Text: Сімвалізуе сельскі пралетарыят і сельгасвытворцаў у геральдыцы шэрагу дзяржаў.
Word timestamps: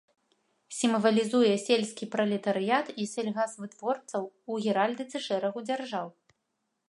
Сімвалізуе 0.77 1.51
сельскі 1.65 2.05
пралетарыят 2.15 2.87
і 3.03 3.07
сельгасвытворцаў 3.13 4.23
у 4.53 4.59
геральдыцы 4.69 5.17
шэрагу 5.29 5.59
дзяржаў. 5.69 6.07